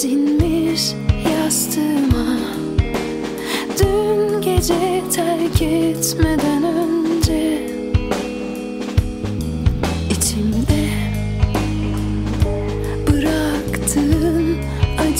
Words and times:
sinmiş 0.00 0.92
yastığıma 1.32 2.36
Dün 3.78 4.40
gece 4.40 5.02
terk 5.14 5.62
etmeden 5.62 6.64
önce 6.64 7.69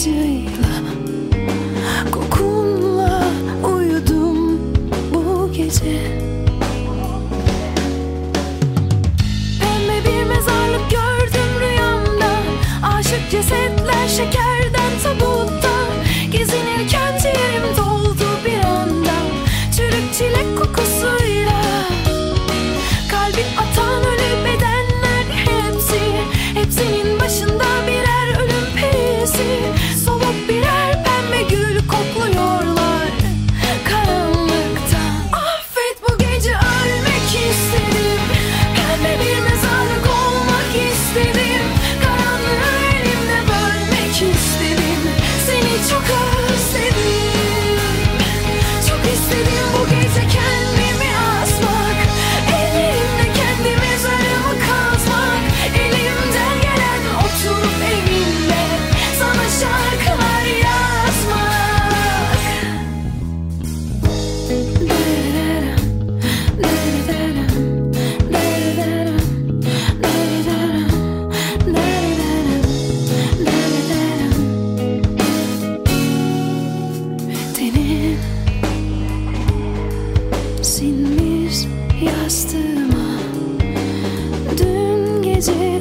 acıyla 0.01 0.81
Kokunla 2.13 3.23
uyudum 3.75 4.61
bu 5.15 5.53
gece. 5.53 6.21
Pembe 9.61 10.05
bir 10.05 10.25
mezarlık 10.25 10.91
gördüm 10.91 11.61
rüyamda. 11.61 12.31
Aşık 12.83 13.31
cesetler 13.31 14.09
şeker 14.09 14.70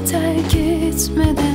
terk 0.10 0.56
etmeden 0.56 1.49